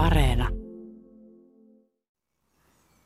[0.00, 0.48] Areena.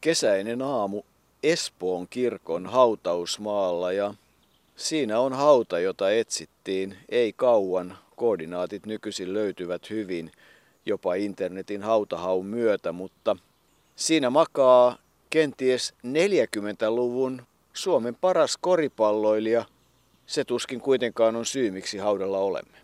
[0.00, 1.02] Kesäinen aamu
[1.42, 4.15] Espoon kirkon hautausmaalla ja
[4.76, 7.99] siinä on hauta, jota etsittiin ei kauan.
[8.16, 10.30] Koordinaatit nykyisin löytyvät hyvin
[10.86, 13.36] jopa internetin hautahaun myötä, mutta
[13.96, 14.98] siinä makaa
[15.30, 17.42] kenties 40-luvun
[17.72, 19.64] Suomen paras koripalloilija.
[20.26, 22.79] Se tuskin kuitenkaan on syy, miksi haudalla olemme.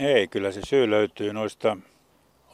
[0.00, 1.76] Ei, kyllä se syy löytyy noista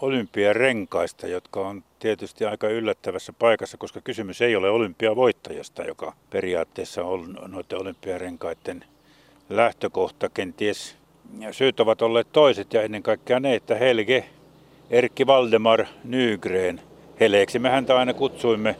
[0.02, 7.38] olympiarenkaista, jotka on tietysti aika yllättävässä paikassa, koska kysymys ei ole olympiavoittajasta, joka periaatteessa on
[7.48, 8.84] noiden olympiarenkaiden
[9.48, 10.28] lähtökohta.
[10.28, 10.96] Kenties
[11.50, 14.24] syyt ovat olleet toiset ja ennen kaikkea ne, että Helge
[14.90, 16.80] Erkki Valdemar Nygren,
[17.20, 18.76] Heleeksi me häntä aina kutsuimme,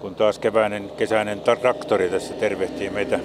[0.00, 3.20] kun taas keväinen kesäinen traktori tässä tervehtii meitä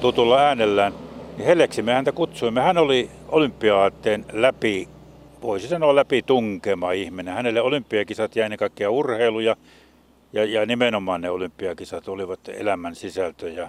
[0.00, 0.92] tutulla äänellään.
[1.36, 2.60] Niin Heleeksi me häntä kutsuimme.
[2.60, 4.88] Hän oli olympiaatteen läpi
[5.44, 7.34] voisi sanoa läpi tunkema ihminen.
[7.34, 9.56] Hänelle olympiakisat ja ennen kaikkea urheilu ja,
[10.32, 13.50] ja, ja nimenomaan ne olympiakisat olivat elämän sisältö.
[13.50, 13.68] Ja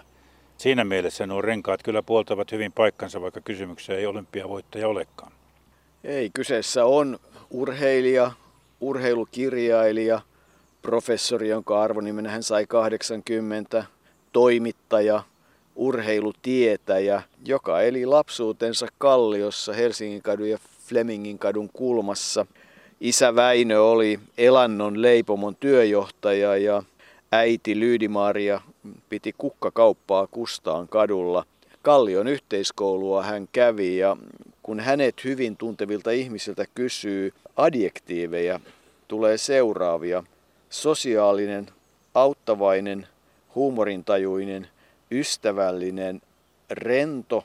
[0.57, 5.31] siinä mielessä nuo renkaat kyllä puoltavat hyvin paikkansa, vaikka kysymyksessä ei olympiavoittaja olekaan.
[6.03, 7.19] Ei, kyseessä on
[7.51, 8.31] urheilija,
[8.81, 10.21] urheilukirjailija,
[10.81, 13.85] professori, jonka arvonimen hän sai 80,
[14.31, 15.23] toimittaja,
[15.75, 22.45] urheilutietäjä, joka eli lapsuutensa Kalliossa Helsingin kadun ja Flemingin kadun kulmassa.
[23.01, 26.83] Isä Väinö oli Elannon leipomon työjohtaja ja
[27.31, 28.61] äiti Lyydimaria
[29.09, 31.45] piti kukkakauppaa Kustaan kadulla.
[31.81, 34.17] Kallion yhteiskoulua hän kävi ja
[34.63, 38.59] kun hänet hyvin tuntevilta ihmisiltä kysyy adjektiiveja,
[39.07, 40.23] tulee seuraavia.
[40.69, 41.67] Sosiaalinen,
[42.13, 43.07] auttavainen,
[43.55, 44.67] huumorintajuinen,
[45.11, 46.21] ystävällinen,
[46.69, 47.43] rento,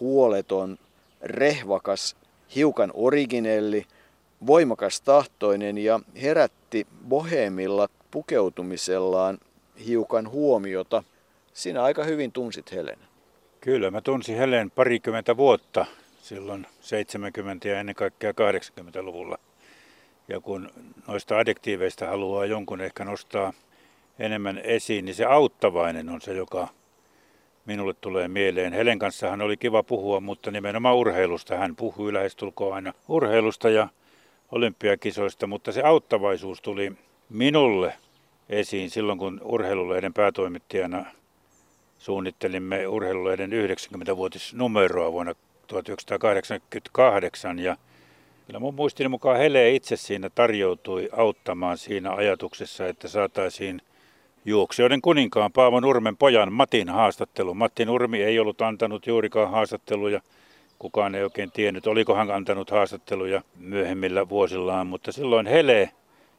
[0.00, 0.78] huoleton,
[1.22, 2.16] rehvakas,
[2.54, 3.86] hiukan originelli,
[4.46, 9.38] voimakas tahtoinen ja herätti bohemilla pukeutumisellaan
[9.86, 11.02] hiukan huomiota.
[11.52, 12.98] Sinä aika hyvin tunsit Helen.
[13.60, 15.86] Kyllä, mä tunsin Helen parikymmentä vuotta
[16.22, 16.66] silloin
[17.64, 19.38] 70- ja ennen kaikkea 80-luvulla.
[20.28, 20.70] Ja kun
[21.06, 23.52] noista adjektiiveista haluaa jonkun ehkä nostaa
[24.18, 26.68] enemmän esiin, niin se auttavainen on se, joka
[27.68, 28.72] minulle tulee mieleen.
[28.72, 31.56] Helen kanssa hän oli kiva puhua, mutta nimenomaan urheilusta.
[31.56, 33.88] Hän puhui lähestulkoon aina urheilusta ja
[34.52, 36.92] olympiakisoista, mutta se auttavaisuus tuli
[37.28, 37.94] minulle
[38.48, 41.06] esiin silloin, kun urheilulehden päätoimittajana
[41.98, 45.34] suunnittelimme urheilulehden 90-vuotisnumeroa vuonna
[45.66, 47.76] 1988 ja
[48.48, 53.82] Kyllä mun muistini mukaan Hele itse siinä tarjoutui auttamaan siinä ajatuksessa, että saataisiin
[54.44, 57.54] juoksijoiden kuninkaan Paavo Nurmen pojan Matin haastattelu.
[57.54, 60.20] Matti Nurmi ei ollut antanut juurikaan haastatteluja.
[60.78, 65.90] Kukaan ei oikein tiennyt, oliko hän antanut haastatteluja myöhemmillä vuosillaan, mutta silloin Hele,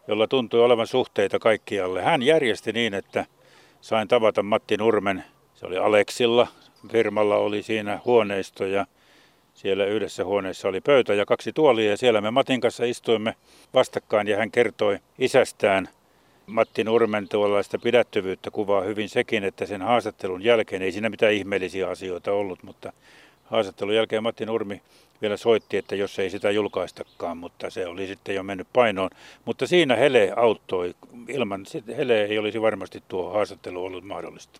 [0.08, 3.26] jolla tuntui olevan suhteita kaikkialle, hän järjesti niin, että
[3.82, 5.24] sain tavata Matti Nurmen.
[5.54, 6.48] Se oli Aleksilla,
[6.92, 8.86] firmalla oli siinä huoneisto ja
[9.54, 13.36] siellä yhdessä huoneessa oli pöytä ja kaksi tuolia ja siellä me Matin kanssa istuimme
[13.74, 15.90] vastakkain ja hän kertoi isästään–
[16.50, 21.90] Matti Nurmen tuollaista pidättyvyyttä kuvaa hyvin sekin, että sen haastattelun jälkeen ei siinä mitään ihmeellisiä
[21.90, 22.94] asioita ollut, mutta
[23.46, 24.82] haastattelun jälkeen Matti Nurmi
[25.22, 29.09] vielä soitti, että jos ei sitä julkaistakaan, mutta se oli sitten jo mennyt painoon.
[29.46, 30.96] Mutta siinä Hele auttoi.
[31.28, 31.66] Ilman
[31.98, 34.59] Hele ei olisi varmasti tuo haastattelu ollut mahdollista.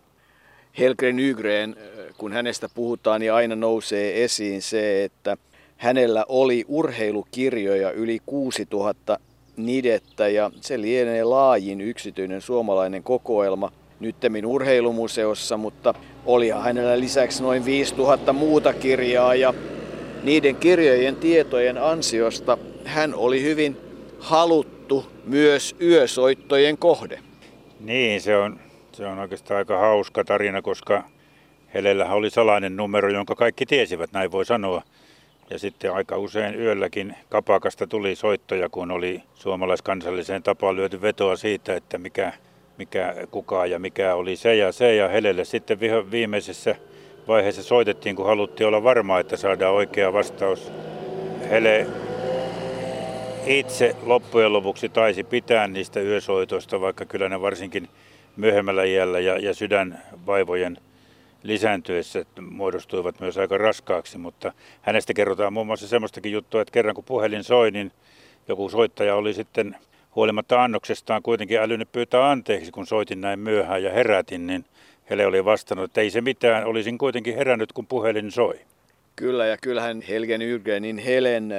[0.78, 1.76] Helgren Nygren,
[2.18, 5.36] kun hänestä puhutaan, niin aina nousee esiin se, että
[5.76, 9.18] hänellä oli urheilukirjoja yli 6000
[9.66, 15.94] nidettä ja se lienee laajin yksityinen suomalainen kokoelma nyttemmin urheilumuseossa, mutta
[16.26, 19.54] oli hänellä lisäksi noin 5000 muuta kirjaa ja
[20.22, 23.76] niiden kirjojen tietojen ansiosta hän oli hyvin
[24.18, 27.18] haluttu myös yösoittojen kohde.
[27.80, 28.60] Niin, se on,
[28.92, 31.04] se on oikeastaan aika hauska tarina, koska
[31.74, 34.82] Helellä oli salainen numero, jonka kaikki tiesivät, näin voi sanoa.
[35.50, 41.74] Ja sitten aika usein yölläkin kapakasta tuli soittoja, kun oli suomalaiskansalliseen tapaan lyöty vetoa siitä,
[41.74, 42.32] että mikä,
[42.78, 44.94] mikä kuka ja mikä oli se ja se.
[44.94, 45.80] Ja Helelle sitten
[46.10, 46.76] viimeisessä
[47.28, 50.72] vaiheessa soitettiin, kun haluttiin olla varma, että saadaan oikea vastaus.
[51.50, 51.86] Hele
[53.46, 57.88] itse loppujen lopuksi taisi pitää niistä yösoitoista, vaikka kyllä ne varsinkin
[58.36, 60.78] myöhemmällä iällä ja, ja sydänvaivojen
[61.42, 64.52] lisääntyessä muodostuivat myös aika raskaaksi, mutta
[64.82, 67.92] hänestä kerrotaan muun muassa semmoistakin juttua, että kerran kun puhelin soi, niin
[68.48, 69.76] joku soittaja oli sitten
[70.14, 74.64] huolimatta annoksestaan kuitenkin älynyt pyytää anteeksi, kun soitin näin myöhään ja herätin, niin
[75.10, 78.60] Hele oli vastannut, että ei se mitään, olisin kuitenkin herännyt, kun puhelin soi.
[79.16, 81.52] Kyllä, ja kyllähän Helgen Yrgenin Helen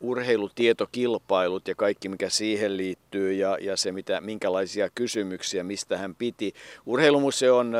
[0.00, 6.54] urheilutietokilpailut ja kaikki mikä siihen liittyy ja, ja se mitä, minkälaisia kysymyksiä, mistä hän piti.
[6.86, 7.74] Urheilumuseon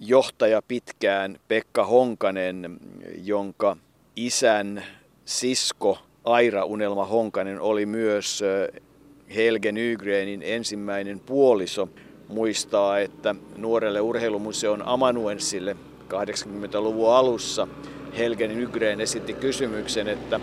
[0.00, 2.78] johtaja pitkään Pekka Honkanen,
[3.24, 3.76] jonka
[4.16, 4.84] isän
[5.24, 8.42] sisko Aira Unelma Honkanen oli myös
[9.34, 11.88] Helge Nygrenin ensimmäinen puoliso.
[12.28, 15.76] Muistaa, että nuorelle urheilumuseon amanuenssille
[16.08, 17.68] 80-luvun alussa
[18.18, 20.40] Helge Nygren esitti kysymyksen, että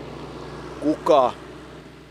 [0.80, 1.34] kuka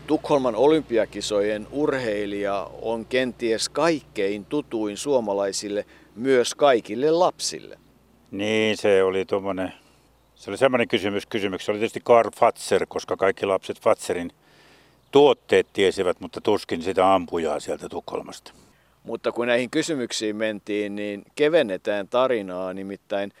[0.07, 5.85] Tukholman olympiakisojen urheilija on kenties kaikkein tutuin suomalaisille
[6.19, 7.79] myös kaikille lapsille?
[8.31, 9.73] Niin, se oli tuommoinen,
[10.35, 11.65] se oli semmoinen kysymys, kysymys.
[11.65, 14.31] Se oli tietysti Karl Fatser, koska kaikki lapset Fatserin
[15.11, 18.51] tuotteet tiesivät, mutta tuskin sitä ampujaa sieltä Tukholmasta.
[19.03, 23.31] Mutta kun näihin kysymyksiin mentiin, niin kevennetään tarinaa, nimittäin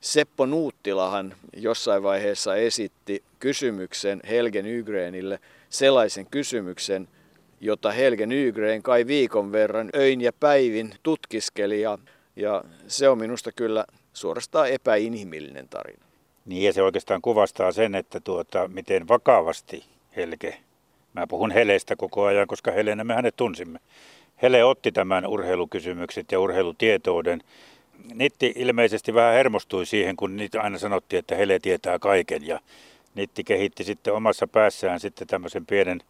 [0.00, 5.38] Seppo Nuuttilahan jossain vaiheessa esitti kysymyksen Helge Nygrenille,
[5.68, 7.08] sellaisen kysymyksen,
[7.60, 11.98] jota Helge Nygren kai viikon verran öin ja päivin tutkiskeli ja,
[12.38, 16.04] ja se on minusta kyllä suorastaan epäinhimillinen tarina.
[16.46, 19.84] Niin ja se oikeastaan kuvastaa sen, että tuota, miten vakavasti
[20.16, 20.58] Helge,
[21.12, 23.78] mä puhun Helestä koko ajan, koska Helenä me hänet tunsimme.
[24.42, 27.40] Hele otti tämän urheilukysymykset ja urheilutietouden
[28.14, 32.60] Nitti ilmeisesti vähän hermostui siihen, kun niitä aina sanottiin, että Hele tietää kaiken ja
[33.14, 36.00] Nitti kehitti sitten omassa päässään sitten tämmöisen pienen,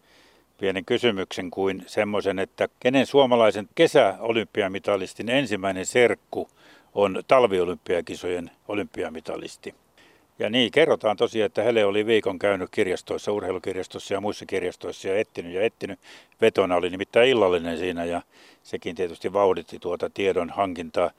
[0.59, 6.49] pienen kysymyksen kuin semmoisen, että kenen suomalaisen kesäolympiamitalistin ensimmäinen serkku
[6.95, 9.75] on talviolympiakisojen olympiamitalisti.
[10.39, 15.19] Ja niin, kerrotaan tosiaan, että Hele oli viikon käynyt kirjastoissa, urheilukirjastossa ja muissa kirjastoissa ja
[15.19, 16.01] ettinyt ja ettinyt.
[16.41, 18.23] Vetona oli nimittäin illallinen siinä ja
[18.63, 21.11] sekin tietysti vauhditti tuota tiedon hankintaa.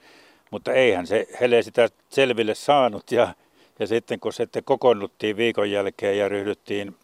[0.52, 3.34] Mutta eihän se Hele sitä selville saanut ja,
[3.80, 6.96] ja sitten kun sitten kokoonnuttiin viikon jälkeen ja ryhdyttiin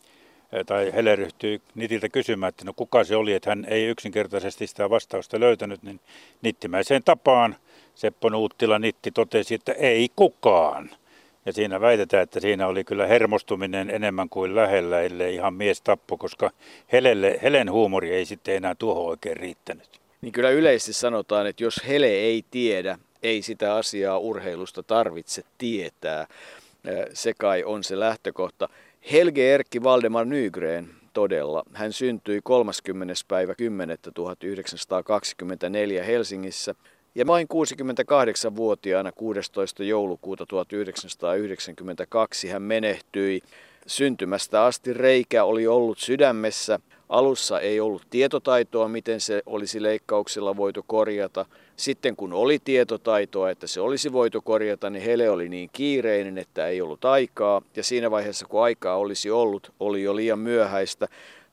[0.66, 4.90] tai Hele ryhtyi Nitiltä kysymään, että no kuka se oli, että hän ei yksinkertaisesti sitä
[4.90, 6.00] vastausta löytänyt, niin
[6.42, 7.56] nittimäiseen tapaan
[7.96, 10.90] Seppo Nuuttila Nitti totesi, että ei kukaan.
[11.46, 16.18] Ja siinä väitetään, että siinä oli kyllä hermostuminen enemmän kuin lähellä, ellei ihan mies tappo,
[16.18, 16.52] koska
[16.92, 20.02] Helelle, Helen huumori ei sitten enää tuohon oikein riittänyt.
[20.22, 26.28] Niin kyllä yleisesti sanotaan, että jos Hele ei tiedä, ei sitä asiaa urheilusta tarvitse tietää.
[27.14, 28.70] Se kai on se lähtökohta.
[29.12, 31.64] Helge Erkki Valdemar Nygren todella.
[31.74, 33.14] Hän syntyi 30.
[33.28, 33.98] päivä 10.
[34.14, 36.76] 1924 Helsingissä
[37.16, 39.84] ja vain 68-vuotiaana 16.
[39.84, 43.42] joulukuuta 1992 hän menehtyi.
[43.88, 46.80] Syntymästä asti reikä oli ollut sydämessä.
[47.10, 53.68] Alussa ei ollut tietotaitoa, miten se olisi leikkauksilla voitu korjata– sitten kun oli tietotaitoa, että
[53.68, 57.62] se olisi voitu korjata, niin Hele oli niin kiireinen, että ei ollut aikaa.
[57.76, 61.08] Ja siinä vaiheessa, kun aikaa olisi ollut, oli jo liian myöhäistä.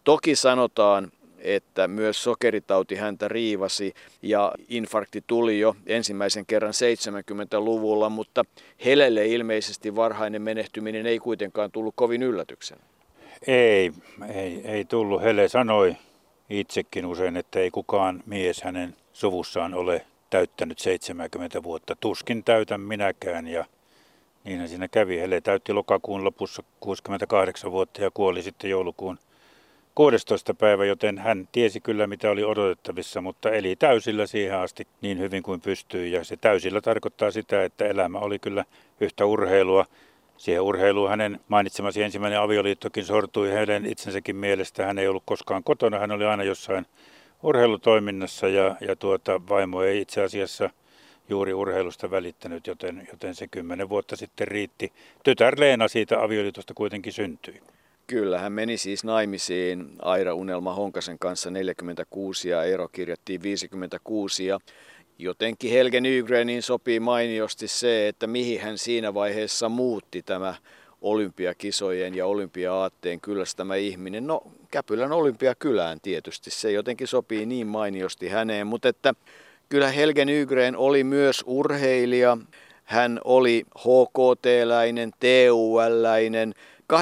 [0.04, 8.44] Toki sanotaan, että myös sokeritauti häntä riivasi ja infarkti tuli jo ensimmäisen kerran 70-luvulla, mutta
[8.84, 12.78] Helelle ilmeisesti varhainen menehtyminen ei kuitenkaan tullut kovin yllätyksen.
[13.46, 13.92] Ei,
[14.34, 15.22] ei, ei tullut.
[15.22, 15.96] Hele sanoi
[16.50, 21.96] itsekin usein, että ei kukaan mies hänen suvussaan ole täyttänyt 70 vuotta.
[22.00, 23.64] Tuskin täytän minäkään ja
[24.44, 25.20] niinhän siinä kävi.
[25.20, 29.19] Hele täytti lokakuun lopussa 68 vuotta ja kuoli sitten joulukuun
[29.94, 30.55] 16.
[30.55, 35.43] päivä, joten hän tiesi kyllä mitä oli odotettavissa, mutta eli täysillä siihen asti niin hyvin
[35.43, 36.12] kuin pystyi.
[36.12, 38.65] Ja se täysillä tarkoittaa sitä, että elämä oli kyllä
[39.01, 39.86] yhtä urheilua.
[40.36, 44.86] Siihen urheiluun hänen mainitsemasi ensimmäinen avioliittokin sortui heidän itsensäkin mielestä.
[44.86, 46.86] Hän ei ollut koskaan kotona, hän oli aina jossain
[47.43, 50.70] urheilutoiminnassa ja, ja tuota, vaimo ei itse asiassa
[51.29, 54.93] juuri urheilusta välittänyt, joten, joten se kymmenen vuotta sitten riitti.
[55.22, 57.61] Tytär Leena siitä avioliitosta kuitenkin syntyi.
[58.06, 64.61] Kyllä, hän meni siis naimisiin Aira Unelma Honkasen kanssa 46 ja ero kirjattiin 56 ja
[65.19, 70.55] jotenkin Helge Nygrenin sopii mainiosti se, että mihin hän siinä vaiheessa muutti tämä
[71.01, 74.27] olympiakisojen ja olympiaatteen kyllästämä ihminen.
[74.27, 79.14] No Käpylän olympiakylään tietysti, se jotenkin sopii niin mainiosti häneen, mutta että
[79.69, 82.38] kyllä Helge Nygren oli myös urheilija,
[82.84, 86.55] hän oli HKT-läinen, TUL-läinen,
[86.93, 86.98] 12.6.38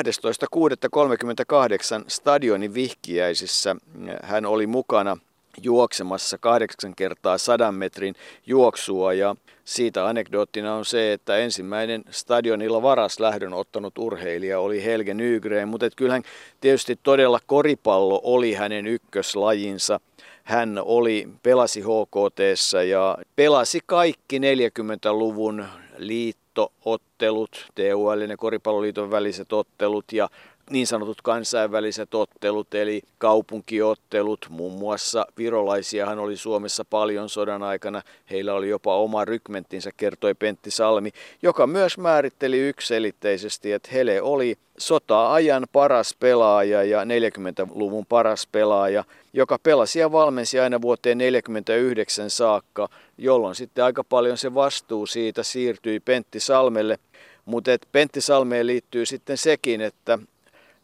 [2.08, 3.76] stadionin vihkiäisissä
[4.22, 5.16] hän oli mukana
[5.62, 8.14] juoksemassa kahdeksan kertaa sadan metrin
[8.47, 9.12] juoksua.
[9.12, 15.69] Ja siitä anekdoottina on se, että ensimmäinen stadionilla varas lähdön ottanut urheilija oli Helge Nygren,
[15.69, 16.23] mutta kyllähän
[16.61, 20.00] tietysti todella koripallo oli hänen ykköslajinsa.
[20.45, 22.40] Hän oli, pelasi HKT
[22.88, 25.64] ja pelasi kaikki 40-luvun
[25.97, 30.12] liittoottelut, TUL ja Koripalloliiton väliset ottelut.
[30.12, 30.28] Ja
[30.70, 34.46] niin sanotut kansainväliset ottelut, eli kaupunkiottelut.
[34.48, 38.02] Muun muassa virolaisiahan oli Suomessa paljon sodan aikana.
[38.30, 41.10] Heillä oli jopa oma rykmenttinsä, kertoi Pentti Salmi,
[41.42, 49.58] joka myös määritteli ykselitteisesti, että Hele oli sota-ajan paras pelaaja ja 40-luvun paras pelaaja, joka
[49.62, 56.00] pelasi ja valmensi aina vuoteen 49 saakka, jolloin sitten aika paljon se vastuu siitä siirtyi
[56.00, 56.98] Pentti Salmelle.
[57.44, 60.18] Mutta Pentti Salmeen liittyy sitten sekin, että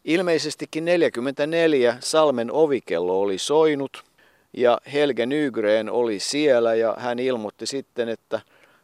[0.07, 4.03] ilmeisestikin 44 Salmen ovikello oli soinut
[4.53, 8.41] ja Helge Nygren oli siellä ja hän ilmoitti sitten, että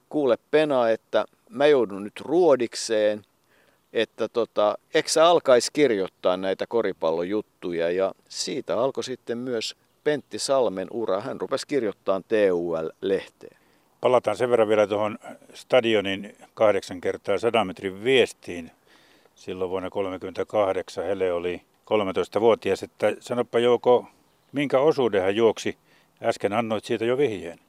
[0.10, 3.26] kuule Pena, että mä joudun nyt ruodikseen–
[3.94, 10.88] että tota, eikö sä alkaisi kirjoittaa näitä koripallojuttuja ja siitä alkoi sitten myös Pentti Salmen
[10.92, 11.22] ura.
[11.22, 13.58] Hän rupesi kirjoittamaan TUL-lehteen.
[14.02, 15.20] Palataan sen verran vielä tuohon
[15.54, 18.72] stadionin kahdeksan kertaa 100 metrin viestiin.
[19.36, 22.84] Silloin vuonna 1938 Hele oli 13-vuotias.
[22.84, 24.06] Että sanoppa Jouko,
[24.52, 25.78] minkä osuuden hän juoksi?
[26.24, 27.60] Äsken annoit siitä jo vihjeen.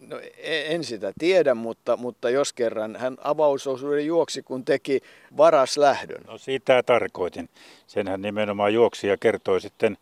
[0.00, 5.00] No e, en sitä tiedä, mutta, mutta jos kerran hän avausosuuden juoksi, kun teki
[5.36, 6.22] varas lähdön.
[6.26, 7.48] No sitä tarkoitin.
[7.86, 9.98] Senhän nimenomaan juoksi ja kertoi sitten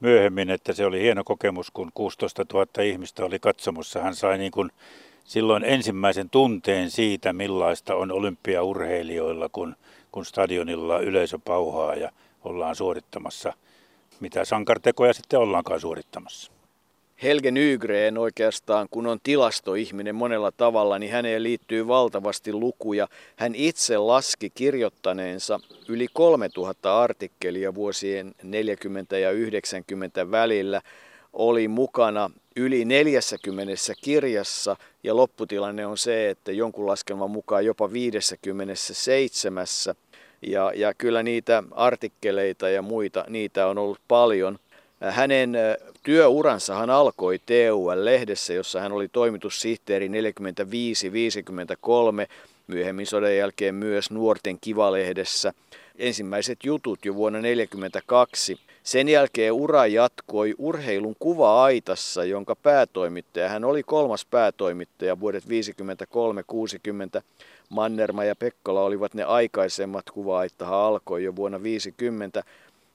[0.00, 4.02] myöhemmin, että se oli hieno kokemus, kun 16 000 ihmistä oli katsomossa.
[4.02, 4.70] Hän sai niin kuin
[5.24, 9.76] silloin ensimmäisen tunteen siitä, millaista on olympiaurheilijoilla, kun,
[10.12, 12.10] kun stadionilla yleisö pauhaa ja
[12.44, 13.52] ollaan suorittamassa
[14.20, 16.52] mitä sankartekoja sitten ollaankaan suorittamassa.
[17.22, 23.08] Helge Nygren oikeastaan, kun on tilastoihminen monella tavalla, niin häneen liittyy valtavasti lukuja.
[23.36, 30.80] Hän itse laski kirjoittaneensa yli 3000 artikkelia vuosien 40 ja 90 välillä.
[31.32, 39.66] Oli mukana yli 40 kirjassa ja lopputilanne on se, että jonkun laskelman mukaan jopa 57.
[40.46, 44.58] Ja, ja kyllä niitä artikkeleita ja muita, niitä on ollut paljon–
[45.00, 45.56] hänen
[46.02, 50.10] työuransahan alkoi TUL-lehdessä, jossa hän oli toimitussihteeri 45-53,
[52.66, 55.52] myöhemmin sodan jälkeen myös Nuorten Kivalehdessä.
[55.98, 58.58] Ensimmäiset jutut jo vuonna 1942.
[58.82, 67.22] Sen jälkeen ura jatkoi urheilun kuva-aitassa, jonka päätoimittaja, hän oli kolmas päätoimittaja vuodet 53-60.
[67.68, 72.42] Mannerma ja Pekkola olivat ne aikaisemmat kuva-aittahan alkoi jo vuonna 50.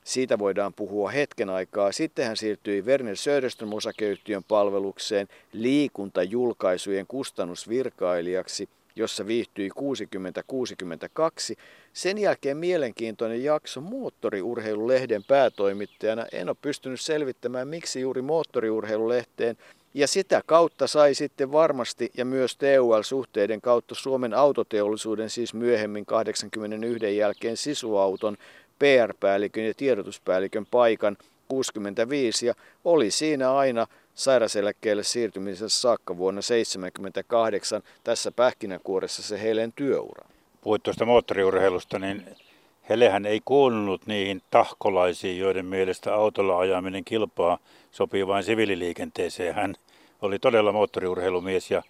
[0.04, 1.92] Siitä voidaan puhua hetken aikaa.
[1.92, 9.70] Sitten hän siirtyi Werner Söderström osakeyhtiön palvelukseen liikuntajulkaisujen kustannusvirkailijaksi, jossa viihtyi
[11.54, 11.56] 60-62.
[11.94, 16.26] Sen jälkeen mielenkiintoinen jakso moottoriurheilulehden päätoimittajana.
[16.32, 19.58] En ole pystynyt selvittämään, miksi juuri moottoriurheilulehteen
[19.94, 27.18] ja sitä kautta sai sitten varmasti ja myös TUL-suhteiden kautta Suomen autoteollisuuden, siis myöhemmin 81
[27.18, 28.38] jälkeen sisuauton
[28.80, 32.54] PR-päällikön ja tiedotuspäällikön paikan 65 ja
[32.86, 40.30] oli siinä aina sairaseläkkeelle siirtymisessä saakka vuonna 1978 tässä pähkinäkuoressa se Helen työura.
[40.62, 42.26] Puhuit tuosta moottoriurheilusta, niin
[42.90, 47.58] Helehän ei kuulunut niihin tahkolaisiin, joiden mielestä autolla ajaminen kilpaa
[47.92, 49.56] sopii vain siviililiikenteeseen.
[49.56, 49.76] Hän
[50.22, 51.84] oli todella moottoriurheilumies ja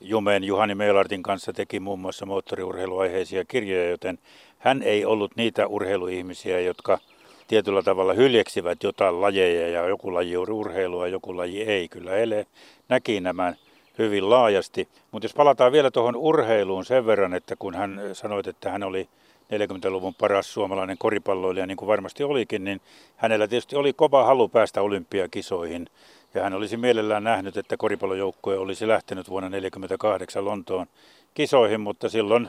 [0.00, 4.18] Jumeen Juhani Meilartin kanssa teki muun muassa moottoriurheiluaiheisia kirjoja, joten
[4.58, 6.98] hän ei ollut niitä urheiluihmisiä, jotka
[7.48, 11.88] tietyllä tavalla hyljeksivät jotain lajeja ja joku laji on urheilua ja joku laji ei.
[11.88, 12.46] Kyllä Ele
[12.88, 13.52] näki nämä
[13.98, 14.88] hyvin laajasti.
[15.12, 19.08] Mutta jos palataan vielä tuohon urheiluun sen verran, että kun hän sanoi, että hän oli
[19.52, 22.80] 40-luvun paras suomalainen koripalloilija, niin kuin varmasti olikin, niin
[23.16, 25.86] hänellä tietysti oli kova halu päästä olympiakisoihin.
[26.34, 30.86] Ja hän olisi mielellään nähnyt, että koripallojoukkue olisi lähtenyt vuonna 1948 Lontoon
[31.34, 32.48] kisoihin, mutta silloin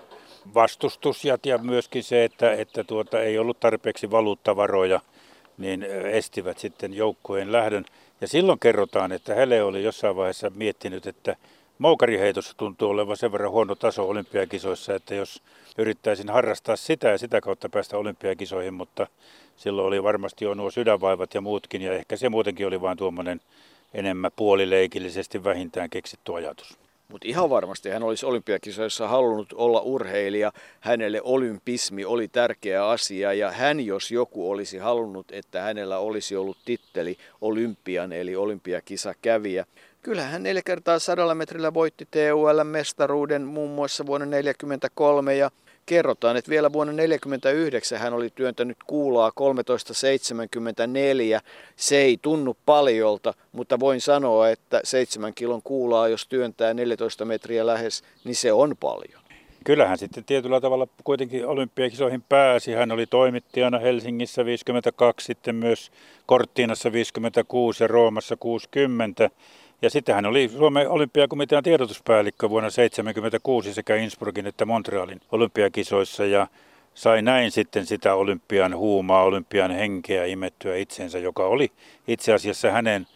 [0.54, 5.00] vastustus ja, myöskin se, että, että tuota, ei ollut tarpeeksi valuuttavaroja,
[5.58, 7.86] niin estivät sitten joukkueen lähdön.
[8.22, 11.36] Ja silloin kerrotaan, että Hele oli jossain vaiheessa miettinyt, että
[11.77, 15.42] moukariheitossa tuntuu olevan sen verran huono taso olympiakisoissa, että jos
[15.77, 19.08] yrittäisin harrastaa sitä ja sitä kautta päästä olympiakisoihin, mutta
[19.58, 23.42] silloin oli varmasti jo nuo sydänvaivat ja muutkin, ja ehkä se muutenkin oli vain tuommoinen
[23.94, 26.87] enemmän puolileikillisesti vähintään keksitty ajatus.
[27.12, 30.52] Mutta ihan varmasti hän olisi olympiakisoissa halunnut olla urheilija.
[30.80, 36.58] Hänelle olympismi oli tärkeä asia ja hän jos joku olisi halunnut, että hänellä olisi ollut
[36.66, 39.66] titteli olympian eli olympiakisakävijä.
[40.02, 45.52] Kyllä hän neljä kertaa sadalla metrillä voitti TUL-mestaruuden muun muassa vuonna 1943 ja
[45.89, 51.41] Kerrotaan, että vielä vuonna 1949 hän oli työntänyt kuulaa 1374.
[51.75, 57.65] Se ei tunnu paljolta, mutta voin sanoa, että 7 kilon kuulaa, jos työntää 14 metriä
[57.65, 59.22] lähes, niin se on paljon.
[59.63, 62.72] kyllähän sitten tietyllä tavalla kuitenkin olympiakisoihin pääsi.
[62.72, 65.91] Hän oli toimittajana Helsingissä 52, sitten myös
[66.25, 69.29] Korttiinassa 56 ja Roomassa 60.
[69.82, 76.48] Ja sitten hän oli Suomen olympiakomitean tiedotuspäällikkö vuonna 1976 sekä Innsbruckin että Montrealin olympiakisoissa ja
[76.94, 81.72] sai näin sitten sitä olympian huumaa, olympian henkeä imettyä itsensä, joka oli
[82.08, 83.08] itse asiassa hänen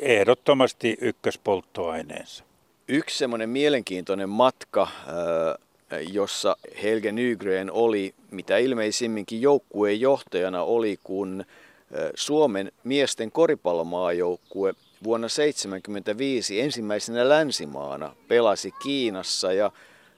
[0.00, 2.44] ehdottomasti ykköspolttoaineensa.
[2.88, 11.40] Yksi semmoinen mielenkiintoinen matka, äh, jossa Helge Nygren oli mitä ilmeisimminkin joukkueen johtajana oli, kun
[11.40, 14.74] äh, Suomen miesten koripallomaajoukkue
[15.04, 19.70] vuonna 1975 ensimmäisenä länsimaana pelasi Kiinassa ja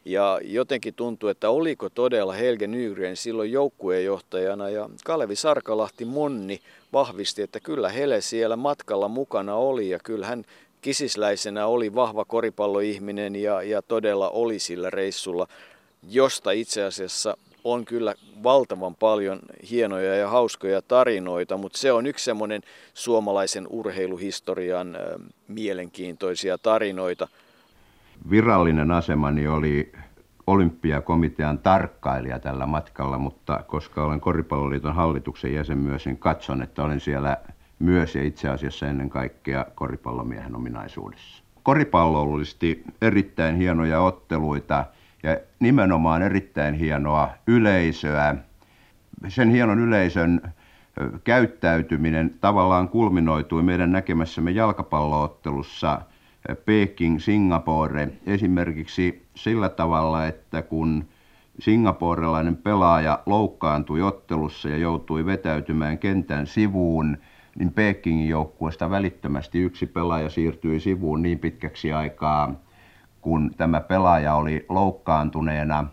[0.05, 6.61] ja jotenkin tuntuu, että oliko todella Helge Nygren silloin joukkueenjohtajana ja Kalevi Sarkalahti Monni
[6.93, 10.45] vahvisti, että kyllä Hele siellä matkalla mukana oli ja kyllä hän
[10.81, 15.47] kisisläisenä oli vahva koripalloihminen ja, ja todella oli sillä reissulla,
[16.11, 17.37] josta itse asiassa
[17.73, 22.63] on kyllä valtavan paljon hienoja ja hauskoja tarinoita, mutta se on yksi semmoinen
[22.95, 24.97] suomalaisen urheiluhistorian
[25.49, 27.29] mielenkiintoisia tarinoita.
[28.31, 29.93] Virallinen asemani oli
[30.47, 37.01] olympiakomitean tarkkailija tällä matkalla, mutta koska olen Koripalloliiton hallituksen jäsen myös, niin katson, että olen
[37.01, 37.37] siellä
[37.79, 41.43] myös ja itse asiassa ennen kaikkea koripallomiehen ominaisuudessa.
[41.63, 44.85] Koripallollisesti erittäin hienoja otteluita
[45.23, 48.37] ja nimenomaan erittäin hienoa yleisöä.
[49.29, 50.41] Sen hienon yleisön
[51.25, 56.01] käyttäytyminen tavallaan kulminoitui meidän näkemässämme jalkapalloottelussa
[56.65, 61.05] Peking, Singapore esimerkiksi sillä tavalla, että kun
[61.59, 67.19] singaporelainen pelaaja loukkaantui ottelussa ja joutui vetäytymään kentän sivuun,
[67.59, 72.55] niin Pekingin joukkueesta välittömästi yksi pelaaja siirtyi sivuun niin pitkäksi aikaa,
[73.21, 75.87] kun tämä pelaaja oli loukkaantuneena.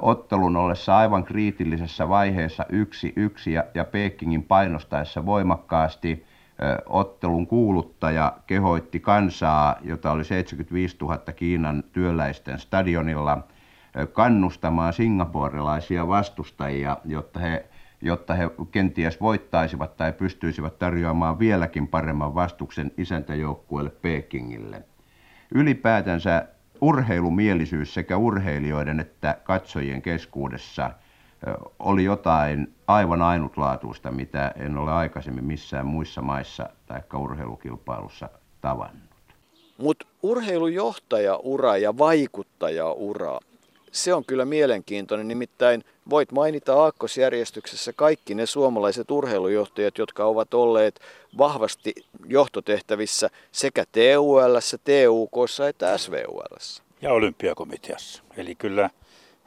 [0.00, 6.24] Ottelun ollessa aivan kriitillisessä vaiheessa yksi yksi ja, ja Pekingin painostaessa voimakkaasti
[6.86, 13.38] ottelun kuuluttaja kehoitti kansaa, jota oli 75 000 Kiinan työläisten stadionilla,
[14.12, 17.66] kannustamaan singaporelaisia vastustajia, jotta he
[18.04, 24.82] jotta he kenties voittaisivat tai pystyisivät tarjoamaan vieläkin paremman vastuksen isäntäjoukkueelle Pekingille.
[25.54, 26.48] Ylipäätänsä
[26.80, 30.90] urheilumielisyys sekä urheilijoiden että katsojien keskuudessa
[31.78, 38.28] oli jotain aivan ainutlaatuista, mitä en ole aikaisemmin missään muissa maissa tai urheilukilpailussa
[38.60, 39.10] tavannut.
[39.78, 43.38] Mutta urheilujohtajaura ja vaikuttajaura,
[43.94, 45.28] se on kyllä mielenkiintoinen.
[45.28, 51.00] Nimittäin voit mainita aakkosjärjestyksessä kaikki ne suomalaiset urheilujohtajat, jotka ovat olleet
[51.38, 51.94] vahvasti
[52.26, 56.56] johtotehtävissä sekä TUL, TUK että SVUL.
[57.02, 58.22] Ja olympiakomiteassa.
[58.36, 58.90] Eli kyllä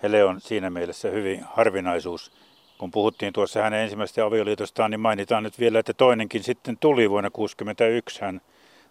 [0.03, 2.31] Hele on siinä mielessä hyvin harvinaisuus.
[2.77, 7.29] Kun puhuttiin tuossa hänen ensimmäisestä avioliitostaan, niin mainitaan nyt vielä, että toinenkin sitten tuli vuonna
[7.29, 8.21] 1961.
[8.21, 8.41] Hän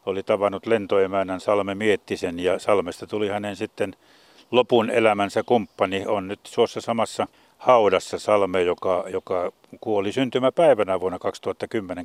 [0.06, 3.96] oli tavannut lentoemännän Salme Miettisen ja Salmesta tuli hänen sitten
[4.50, 6.06] lopun elämänsä kumppani.
[6.06, 7.26] On nyt tuossa samassa
[7.58, 12.04] haudassa Salme, joka, joka kuoli syntymäpäivänä vuonna 2010,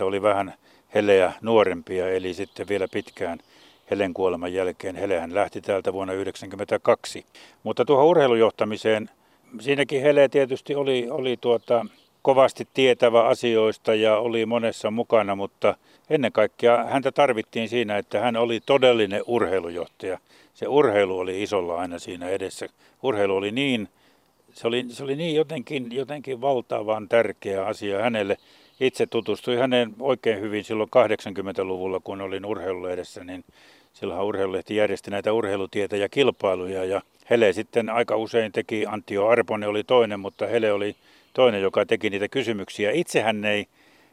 [0.00, 0.04] 31.7.
[0.04, 0.54] oli vähän
[0.94, 3.38] Heleä nuorempia, eli sitten vielä pitkään
[3.90, 4.96] Helen kuoleman jälkeen.
[4.96, 7.26] Helehän lähti täältä vuonna 1992.
[7.62, 9.10] Mutta tuohon urheilujohtamiseen,
[9.60, 11.86] siinäkin Hele tietysti oli, oli tuota,
[12.24, 15.76] kovasti tietävä asioista ja oli monessa mukana, mutta
[16.10, 20.18] ennen kaikkea häntä tarvittiin siinä, että hän oli todellinen urheilujohtaja.
[20.54, 22.66] Se urheilu oli isolla aina siinä edessä.
[23.02, 23.88] Urheilu oli niin,
[24.52, 28.36] se oli, se oli niin jotenkin, jotenkin valtavan tärkeä asia hänelle.
[28.80, 33.44] Itse tutustui häneen oikein hyvin silloin 80-luvulla, kun olin urheilulehdessä, niin
[33.92, 39.68] silloin urheilulehti järjesti näitä urheilutietä ja kilpailuja ja Hele sitten aika usein teki, Antio Arponen
[39.68, 40.96] oli toinen, mutta Hele oli
[41.34, 42.90] toinen, joka teki niitä kysymyksiä.
[42.90, 43.66] Itse hän ei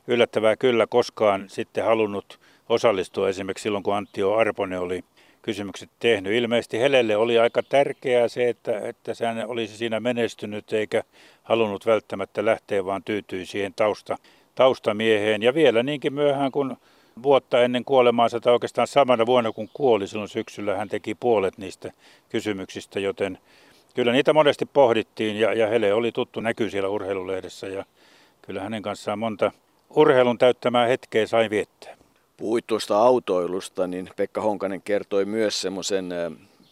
[0.07, 5.03] yllättävää kyllä koskaan sitten halunnut osallistua esimerkiksi silloin, kun Antio Arponen oli
[5.41, 6.33] kysymykset tehnyt.
[6.33, 11.03] Ilmeisesti Helelle oli aika tärkeää se, että, että hän olisi siinä menestynyt eikä
[11.43, 14.17] halunnut välttämättä lähteä, vaan tyytyi siihen tausta,
[14.55, 15.43] taustamieheen.
[15.43, 16.77] Ja vielä niinkin myöhään, kun
[17.23, 21.91] vuotta ennen kuolemaansa tai oikeastaan samana vuonna kun kuoli silloin syksyllä, hän teki puolet niistä
[22.29, 23.37] kysymyksistä, joten
[23.93, 27.85] kyllä niitä monesti pohdittiin ja, ja Hele oli tuttu näky siellä urheilulehdessä ja
[28.41, 29.51] kyllä hänen kanssaan monta
[29.89, 31.97] urheilun täyttämää hetkeä sai viettää.
[32.37, 36.09] Puhuit tuosta autoilusta, niin Pekka Honkanen kertoi myös semmoisen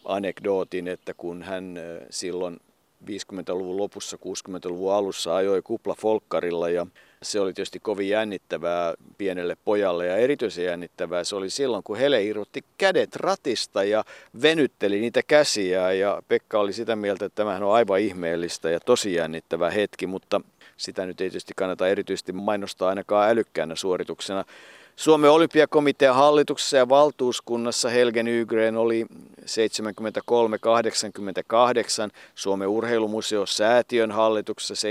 [0.04, 1.80] anekdootin, että kun hän
[2.10, 2.60] silloin
[3.06, 6.86] 50-luvun lopussa, 60-luvun alussa ajoi kupla folkkarilla ja
[7.22, 12.22] se oli tietysti kovin jännittävää pienelle pojalle ja erityisen jännittävää se oli silloin, kun Hele
[12.22, 14.04] irrotti kädet ratista ja
[14.42, 19.14] venytteli niitä käsiä ja Pekka oli sitä mieltä, että tämähän on aivan ihmeellistä ja tosi
[19.14, 20.40] jännittävä hetki, mutta
[20.76, 24.44] sitä nyt ei tietysti kannata erityisesti mainostaa ainakaan älykkäänä suorituksena.
[24.96, 29.06] Suomen olympiakomitean hallituksessa ja valtuuskunnassa Helgen Ygren oli
[29.40, 29.44] 73-88,
[32.34, 34.90] Suomen urheilumuseo säätiön hallituksessa 74-92,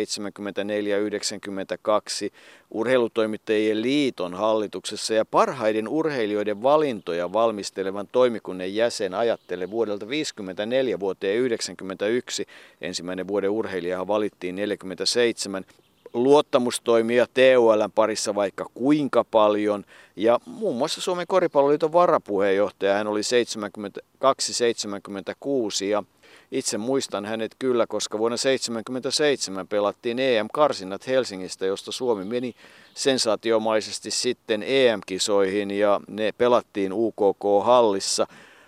[2.72, 12.46] Urheilutoimittajien liiton hallituksessa ja parhaiden urheilijoiden valintoja valmistelevan toimikunnan jäsen ajattelee vuodelta 54 vuoteen 91.
[12.82, 15.66] Ensimmäinen vuoden urheilija valittiin 47
[16.14, 19.86] luottamustoimia TULn parissa vaikka kuinka paljon.
[20.16, 26.04] Ja muun muassa Suomen koripalloliiton varapuheenjohtaja, hän oli 72-76 ja
[26.52, 32.54] itse muistan hänet kyllä, koska vuonna 1977 pelattiin EM-karsinnat Helsingistä, josta Suomi meni
[32.94, 38.28] sensaatiomaisesti sitten EM-kisoihin ja ne pelattiin UKK-hallissa.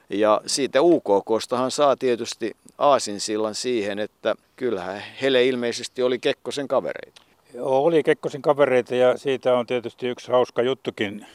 [0.10, 7.22] Ja siitä UKKstahan saa tietysti aasinsillan siihen, että kyllähän Hele ilmeisesti oli Kekkosen kavereita.
[7.60, 11.26] Oli Kekkosen kavereita ja siitä on tietysti yksi hauska juttukin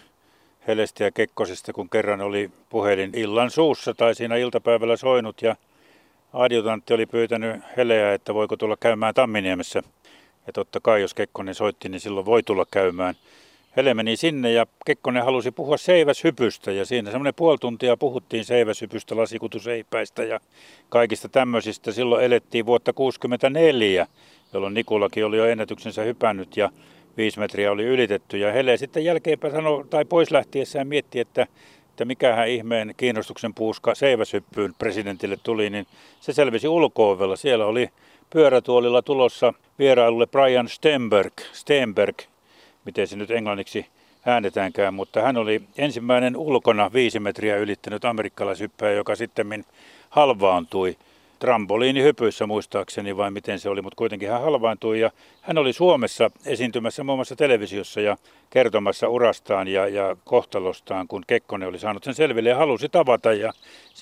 [0.68, 5.57] Helestä ja Kekkosesta, kun kerran oli puhelin illan suussa tai siinä iltapäivällä soinut ja
[6.33, 9.83] adjutantti oli pyytänyt Heleä, että voiko tulla käymään Tamminiemessä.
[10.46, 13.14] Ja totta kai, jos Kekkonen soitti, niin silloin voi tulla käymään.
[13.76, 19.16] Hele meni sinne ja Kekkonen halusi puhua seiväshypystä ja siinä semmoinen puoli tuntia puhuttiin seiväshypystä,
[19.16, 20.40] lasikutuseipäistä ja
[20.88, 21.92] kaikista tämmöisistä.
[21.92, 24.07] Silloin elettiin vuotta 1964
[24.57, 26.71] jolloin Nikulakin oli jo ennätyksensä hypännyt ja
[27.16, 28.38] viisi metriä oli ylitetty.
[28.38, 31.47] Ja Hele sitten jälkeenpäin sanoi, tai pois lähtiessään mietti, että,
[31.90, 35.87] että mikähän ihmeen kiinnostuksen puuska seiväsyppyyn presidentille tuli, niin
[36.21, 37.37] se selvisi ulkoovella.
[37.37, 37.88] Siellä oli
[38.31, 42.19] pyörätuolilla tulossa vierailulle Brian Stenberg, Stenberg,
[42.85, 43.87] miten se nyt englanniksi
[44.27, 49.64] äänetäänkään, mutta hän oli ensimmäinen ulkona viisi metriä ylittänyt amerikkalaishyppäjä, joka sitten
[50.11, 50.97] halvaantui
[51.38, 55.11] trampoliinihypyissä muistaakseni vai miten se oli, mutta kuitenkin hän halvaantui ja
[55.42, 58.16] hän oli Suomessa esiintymässä muun muassa televisiossa ja
[58.51, 63.53] kertomassa urastaan ja, ja kohtalostaan, kun Kekkonen oli saanut sen selville ja halusi tavata ja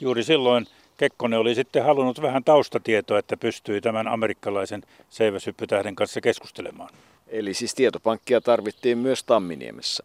[0.01, 0.67] juuri silloin
[0.97, 6.91] Kekkonen oli sitten halunnut vähän taustatietoa, että pystyi tämän amerikkalaisen seiväsyppytähden kanssa keskustelemaan.
[7.29, 10.05] Eli siis tietopankkia tarvittiin myös Tamminiemessä.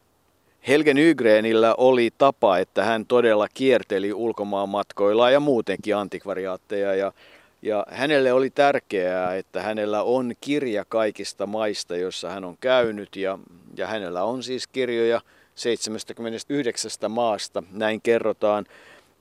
[0.67, 6.95] Helge Nygrenillä oli tapa, että hän todella kierteli ulkomaan matkoilla ja muutenkin antikvariaatteja.
[6.95, 7.11] Ja
[7.61, 13.15] ja hänelle oli tärkeää, että hänellä on kirja kaikista maista, joissa hän on käynyt.
[13.15, 13.39] Ja,
[13.77, 15.21] ja hänellä on siis kirjoja
[15.55, 18.65] 79 maasta, näin kerrotaan.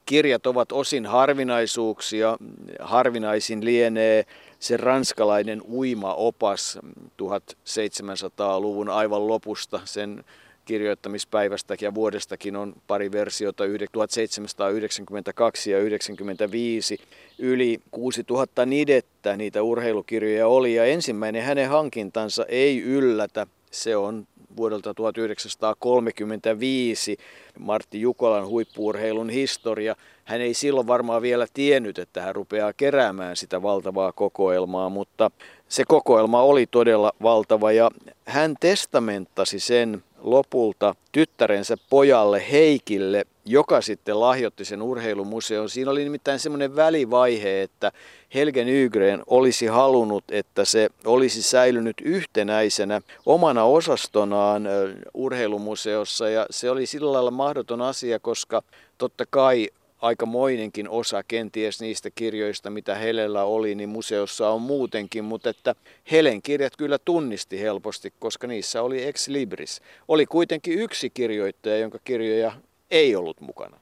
[0.07, 2.39] Kirjat ovat osin harvinaisuuksia,
[2.81, 4.25] harvinaisin lienee
[4.59, 6.79] se ranskalainen uimaopas
[7.23, 10.25] 1700-luvun aivan lopusta, sen
[10.69, 16.99] kirjoittamispäivästäkin ja vuodestakin on pari versiota 1792 ja 95.
[17.39, 23.47] Yli 6000 nidettä niitä urheilukirjoja oli ja ensimmäinen hänen hankintansa ei yllätä.
[23.71, 24.27] Se on
[24.57, 27.17] vuodelta 1935
[27.59, 29.97] Martti Jukolan huippuurheilun historia.
[30.25, 35.31] Hän ei silloin varmaan vielä tiennyt, että hän rupeaa keräämään sitä valtavaa kokoelmaa, mutta
[35.69, 37.91] se kokoelma oli todella valtava ja
[38.25, 45.71] hän testamenttasi sen lopulta tyttärensä pojalle Heikille, joka sitten lahjoitti sen urheilumuseon.
[45.71, 47.93] Siinä oli nimittäin semmoinen välivaihe, että
[48.35, 54.69] Helge Nygren olisi halunnut, että se olisi säilynyt yhtenäisenä omana osastonaan
[55.15, 58.63] urheilumuseossa ja se oli sillä lailla mahdoton asia, koska
[58.99, 59.69] totta kai
[60.03, 65.75] aikamoinenkin osa kenties niistä kirjoista, mitä Helellä oli, niin museossa on muutenkin, mutta että
[66.11, 69.83] Helen kirjat kyllä tunnisti helposti, koska niissä oli ex libris.
[70.09, 72.53] Oli kuitenkin yksi kirjoittaja, jonka kirjoja
[72.91, 73.77] ei ollut mukana.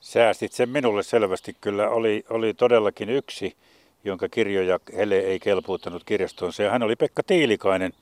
[0.00, 1.88] Säästit sen minulle selvästi kyllä.
[1.88, 3.56] Oli, oli todellakin yksi,
[4.04, 6.62] jonka kirjoja Hele ei kelpuuttanut kirjastoonsa.
[6.62, 7.92] Ja hän oli Pekka Tiilikainen.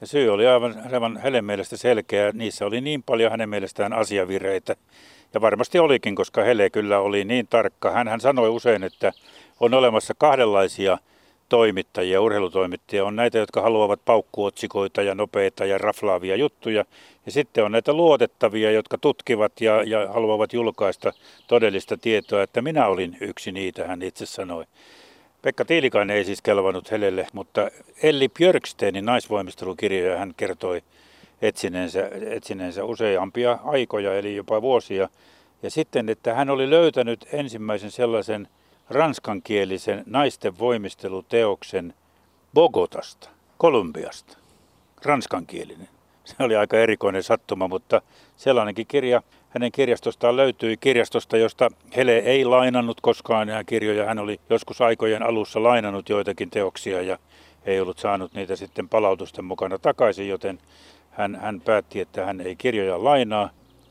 [0.00, 2.32] Ja syy oli aivan, aivan Helen mielestä selkeä.
[2.32, 4.76] Niissä oli niin paljon hänen mielestään asiavireitä,
[5.34, 7.90] ja varmasti olikin, koska Hele kyllä oli niin tarkka.
[7.90, 9.12] Hän, hän sanoi usein, että
[9.60, 10.98] on olemassa kahdenlaisia
[11.48, 13.04] toimittajia, urheilutoimittajia.
[13.04, 16.84] On näitä, jotka haluavat paukkuotsikoita ja nopeita ja raflaavia juttuja.
[17.26, 21.12] Ja sitten on näitä luotettavia, jotka tutkivat ja, ja haluavat julkaista
[21.46, 24.64] todellista tietoa, että minä olin yksi niitä, hän itse sanoi.
[25.42, 27.70] Pekka Tiilikainen ei siis kelvannut Helelle, mutta
[28.02, 30.82] Elli Björksteinin naisvoimistelukirjoja hän kertoi
[31.42, 35.08] etsineensä, etsineensä useampia aikoja, eli jopa vuosia.
[35.62, 38.48] Ja sitten, että hän oli löytänyt ensimmäisen sellaisen
[38.90, 41.94] ranskankielisen naisten voimisteluteoksen
[42.54, 44.38] Bogotasta, Kolumbiasta.
[45.04, 45.88] Ranskankielinen.
[46.28, 48.02] Se oli aika erikoinen sattuma, mutta
[48.36, 54.04] sellainenkin kirja hänen kirjastostaan löytyi kirjastosta, josta Hele ei lainannut koskaan nämä kirjoja.
[54.04, 57.18] Hän oli joskus aikojen alussa lainannut joitakin teoksia ja
[57.66, 60.58] ei ollut saanut niitä sitten palautusten mukana takaisin, joten
[61.10, 63.50] hän, hän päätti, että hän ei kirjoja lainaa.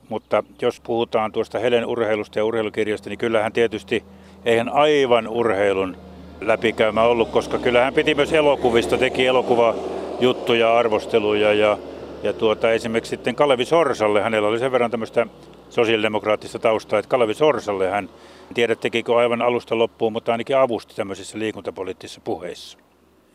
[0.09, 4.03] Mutta jos puhutaan tuosta Helen urheilusta ja urheilukirjoista, niin kyllähän tietysti
[4.45, 5.97] eihän aivan urheilun
[6.41, 11.77] läpikäymä ollut, koska kyllähän piti myös elokuvista, teki elokuvajuttuja, arvosteluja ja,
[12.23, 15.27] ja tuota, esimerkiksi sitten Kalevi Sorsalle, hänellä oli sen verran tämmöistä
[15.69, 18.09] sosiaalidemokraattista taustaa, että Kalevi Sorsalle hän,
[18.49, 22.77] en tiedä tekikö aivan alusta loppuun, mutta ainakin avusti tämmöisissä liikuntapoliittisissa puheissa.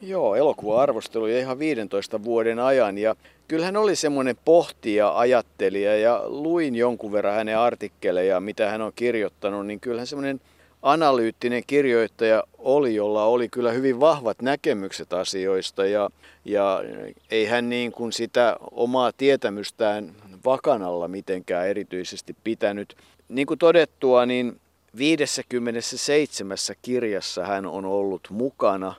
[0.00, 3.16] Joo, elokuva-arvosteluja ihan 15 vuoden ajan ja
[3.48, 9.66] kyllähän oli semmoinen pohtija, ajattelija ja luin jonkun verran hänen artikkeleja, mitä hän on kirjoittanut,
[9.66, 10.40] niin kyllähän semmoinen
[10.82, 16.10] analyyttinen kirjoittaja oli, jolla oli kyllä hyvin vahvat näkemykset asioista ja,
[16.44, 16.82] ja
[17.30, 20.12] ei hän niin kuin sitä omaa tietämystään
[20.44, 22.96] vakanalla mitenkään erityisesti pitänyt.
[23.28, 24.60] Niin kuin todettua, niin
[24.96, 28.94] 57 kirjassa hän on ollut mukana,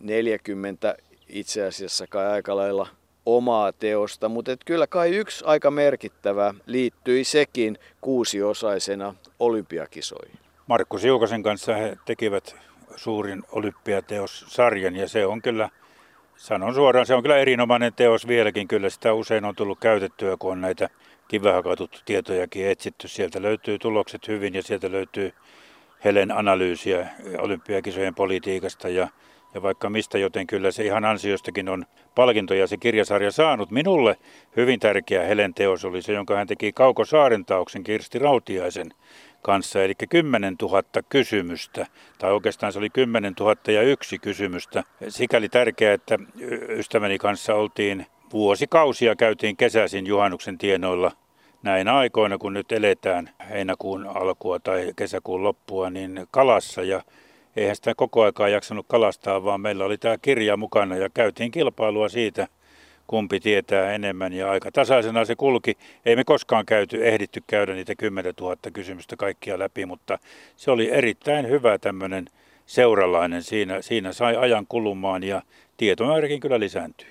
[0.00, 0.94] 40
[1.28, 2.88] itse asiassa kai aika lailla
[3.26, 10.49] omaa teosta, mutta et kyllä kai yksi aika merkittävä liittyi sekin kuusiosaisena olympiakisoihin.
[10.70, 12.56] Markku Siukasen kanssa he tekivät
[12.96, 15.68] suurin olympiateossarjan ja se on kyllä,
[16.36, 18.68] sanon suoraan, se on kyllä erinomainen teos vieläkin.
[18.68, 20.88] Kyllä sitä usein on tullut käytettyä, kun on näitä
[21.28, 23.08] kivahakatut tietojakin etsitty.
[23.08, 25.32] Sieltä löytyy tulokset hyvin ja sieltä löytyy
[26.04, 29.08] Helen analyysiä olympiakisojen politiikasta ja,
[29.54, 31.84] ja vaikka mistä, joten kyllä se ihan ansiostakin on
[32.14, 33.70] palkintoja se kirjasarja saanut.
[33.70, 34.16] Minulle
[34.56, 38.90] hyvin tärkeä Helen teos oli se, jonka hän teki Kauko Saarentauksen Kirsti Rautiaisen
[39.42, 41.86] kanssa, eli 10 000 kysymystä,
[42.18, 44.82] tai oikeastaan se oli 10 000 ja yksi kysymystä.
[45.08, 46.18] Sikäli tärkeää, että
[46.68, 51.12] ystäväni kanssa oltiin vuosikausia, käytiin kesäisin juhannuksen tienoilla
[51.62, 57.02] näin aikoina, kun nyt eletään heinäkuun alkua tai kesäkuun loppua, niin kalassa ja
[57.56, 62.08] eihän sitä koko aikaa jaksanut kalastaa, vaan meillä oli tämä kirja mukana ja käytiin kilpailua
[62.08, 62.48] siitä–
[63.10, 65.76] kumpi tietää enemmän ja aika tasaisena se kulki.
[66.06, 70.18] Ei me koskaan käyty, ehditty käydä niitä 10 000 kysymystä kaikkia läpi, mutta
[70.56, 72.26] se oli erittäin hyvä tämmöinen
[72.66, 73.42] seuralainen.
[73.42, 75.42] Siinä, siinä sai ajan kulumaan ja
[75.76, 77.08] tietomääräkin kyllä lisääntyi.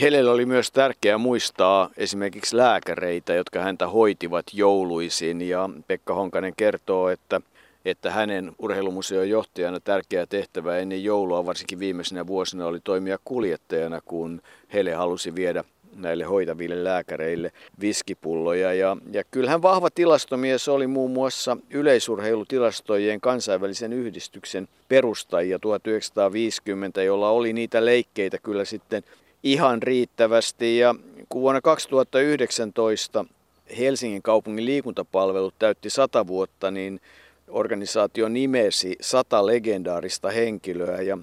[0.00, 7.08] Helellä oli myös tärkeää muistaa esimerkiksi lääkäreitä, jotka häntä hoitivat jouluisin ja Pekka Honkanen kertoo,
[7.08, 7.40] että–
[7.86, 14.42] että hänen urheilumuseon johtajana tärkeä tehtävä ennen joulua, varsinkin viimeisenä vuosina, oli toimia kuljettajana, kun
[14.72, 15.64] Hele halusi viedä
[15.96, 18.74] näille hoitaville lääkäreille viskipulloja.
[18.74, 27.52] Ja, ja kyllähän vahva tilastomies oli muun muassa yleisurheilutilastojen kansainvälisen yhdistyksen perustajia 1950, jolla oli
[27.52, 29.02] niitä leikkeitä kyllä sitten
[29.42, 30.78] ihan riittävästi.
[30.78, 30.94] Ja
[31.28, 33.24] kun vuonna 2019
[33.78, 37.00] Helsingin kaupungin liikuntapalvelut täytti 100 vuotta, niin
[37.48, 41.18] organisaatio nimesi sata legendaarista henkilöä ja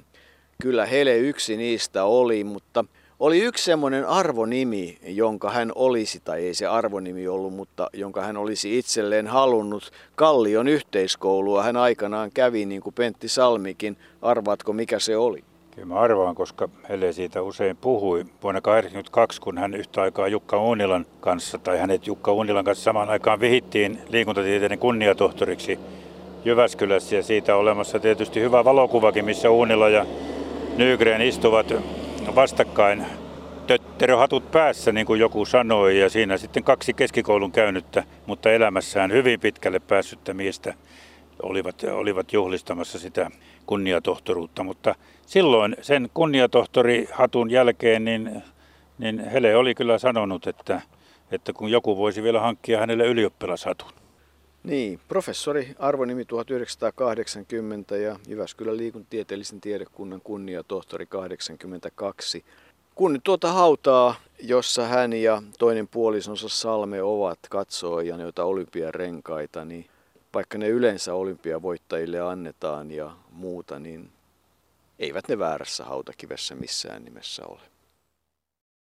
[0.62, 2.86] kyllä Hele yksi niistä oli, mutta
[3.19, 8.38] oli yksi semmoinen arvonimi, jonka hän olisi, tai ei se arvonimi ollut, mutta jonka hän
[8.38, 9.91] olisi itselleen halunnut.
[10.15, 13.97] Kallion yhteiskoulua hän aikanaan kävi, niin kuin Pentti Salmikin.
[14.21, 15.43] Arvaatko, mikä se oli?
[15.71, 18.25] Kyllä mä arvaan, koska Hele siitä usein puhui.
[18.43, 23.09] Vuonna 1982, kun hän yhtä aikaa Jukka Uunilan kanssa, tai hänet Jukka Uunilan kanssa samaan
[23.09, 25.79] aikaan vihittiin liikuntatieteiden kunniatohtoriksi
[26.45, 30.06] Jyväskylässä ja siitä on olemassa tietysti hyvä valokuvakin, missä Uunila ja
[30.77, 31.73] Nygren istuvat
[32.36, 33.06] vastakkain
[33.67, 39.39] tötteröhatut päässä, niin kuin joku sanoi, ja siinä sitten kaksi keskikoulun käynyttä, mutta elämässään hyvin
[39.39, 40.73] pitkälle päässyttä miestä
[41.43, 43.32] olivat, olivat juhlistamassa sitä
[43.65, 44.63] kunniatohtoruutta.
[44.63, 48.43] Mutta silloin sen kunniatohtorihatun jälkeen, niin,
[48.97, 50.82] niin Hele oli kyllä sanonut, että,
[51.32, 54.03] että kun joku voisi vielä hankkia hänelle ylioppilashatun.
[54.63, 62.45] Niin, professori arvonimi 1980 ja Jyväskylän liikuntieteellisen tiedekunnan kunnia tohtori 82.
[62.95, 69.89] Kun tuota hautaa, jossa hän ja toinen puolisonsa Salme ovat katsojan, joita olympiarenkaita, niin
[70.34, 74.12] vaikka ne yleensä olympiavoittajille annetaan ja muuta, niin
[74.99, 77.72] eivät ne väärässä hautakivessä missään nimessä ole.